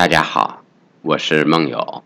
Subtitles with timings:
[0.00, 0.64] 大家好，
[1.02, 2.02] 我是梦友。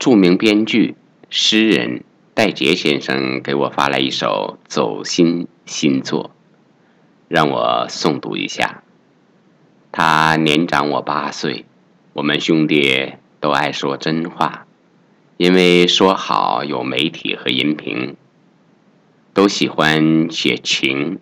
[0.00, 0.96] 著名编剧、
[1.30, 2.02] 诗人
[2.34, 6.32] 戴杰先生给我发来一首走心新作，
[7.28, 8.82] 让我诵读一下。
[9.92, 11.66] 他年长我八岁，
[12.14, 14.66] 我们兄弟都爱说真话，
[15.36, 18.16] 因为说好有媒体和音频，
[19.32, 21.20] 都喜欢写情、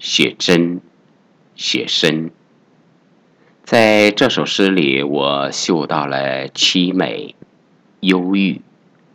[0.00, 0.80] 写真、
[1.54, 2.32] 写深。
[3.72, 7.34] 在这首诗里，我嗅到了凄美、
[8.00, 8.60] 忧郁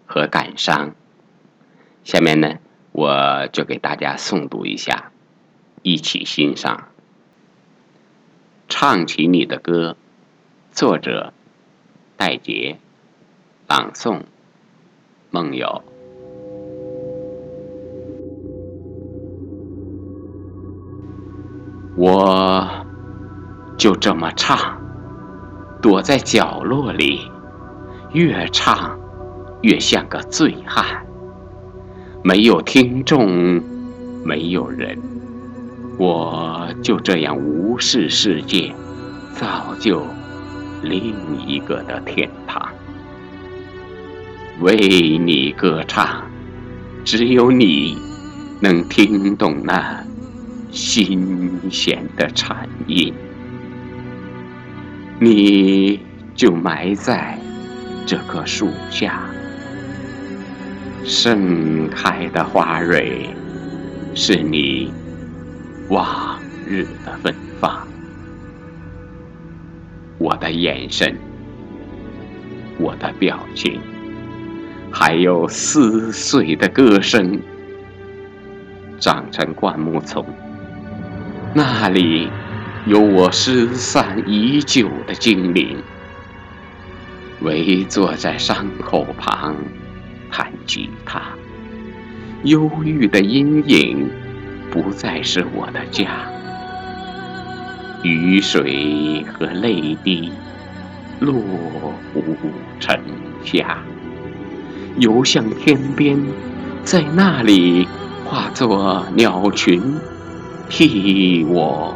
[0.08, 0.96] 和感伤。
[2.04, 2.56] 下面呢，
[2.92, 5.12] 我就给大家诵读一下，
[5.84, 6.88] 一起欣赏。
[8.68, 9.96] 唱起你的歌，
[10.72, 11.34] 作者
[12.16, 12.80] 戴杰，
[13.68, 14.22] 朗诵
[15.30, 15.84] 梦游。
[21.96, 22.77] 我。
[23.78, 24.82] 就这么唱，
[25.82, 27.22] 躲在角落里，
[28.12, 28.98] 越唱
[29.62, 31.06] 越像个醉汉。
[32.24, 33.62] 没有听众，
[34.26, 35.00] 没有人，
[35.98, 38.74] 我就这样无视世界，
[39.34, 40.02] 造就
[40.82, 41.14] 另
[41.46, 42.68] 一个的天堂。
[44.60, 44.76] 为
[45.20, 46.24] 你歌唱，
[47.06, 47.96] 只有你
[48.60, 50.04] 能听懂那
[50.72, 53.14] 新弦的颤音。
[55.20, 56.00] 你
[56.36, 57.36] 就埋在
[58.06, 59.28] 这棵树下，
[61.04, 63.28] 盛开的花蕊
[64.14, 64.94] 是你
[65.90, 67.88] 往日的芬芳。
[70.20, 71.18] 我的眼神，
[72.78, 73.82] 我的表情，
[74.92, 77.40] 还有撕碎的歌声，
[79.00, 80.24] 长成灌木丛，
[81.56, 82.30] 那里。
[82.88, 85.76] 有我失散已久的精灵，
[87.42, 89.58] 围坐在伤口旁
[90.32, 91.22] 弹吉他。
[92.44, 94.10] 忧郁的阴影
[94.72, 96.32] 不再是我的家。
[98.04, 100.32] 雨水和泪滴
[101.20, 101.34] 落
[102.16, 102.24] 无
[102.80, 102.98] 成
[103.44, 103.80] 下，
[104.98, 106.18] 游向天边，
[106.86, 107.86] 在那里
[108.24, 109.82] 化作鸟群，
[110.70, 111.94] 替我。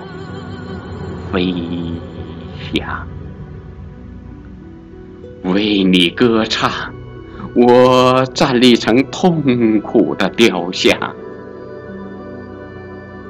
[1.31, 1.53] 飞
[2.73, 3.07] 翔，
[5.43, 6.93] 为你歌唱，
[7.55, 11.15] 我站立成痛苦的雕像。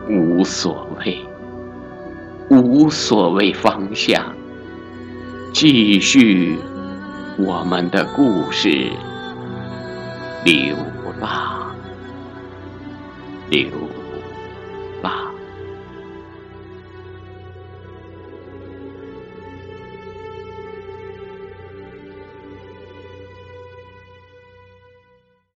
[0.09, 1.19] 无所谓，
[2.49, 4.35] 无所谓方向，
[5.53, 6.57] 继续
[7.37, 8.89] 我们的故事，
[10.43, 10.75] 流
[11.19, 11.71] 浪，
[13.51, 13.69] 流。